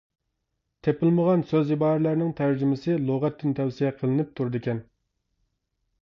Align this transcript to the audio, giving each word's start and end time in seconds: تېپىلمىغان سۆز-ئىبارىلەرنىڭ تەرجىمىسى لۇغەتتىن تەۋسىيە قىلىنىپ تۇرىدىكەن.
تېپىلمىغان 0.85 1.41
سۆز-ئىبارىلەرنىڭ 1.49 2.31
تەرجىمىسى 2.39 2.95
لۇغەتتىن 3.09 3.53
تەۋسىيە 3.59 3.91
قىلىنىپ 3.99 4.31
تۇرىدىكەن. 4.39 4.81